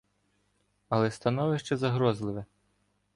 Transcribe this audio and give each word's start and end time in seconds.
Але 0.89 1.11
становище 1.11 1.77
загрозливе. 1.77 2.45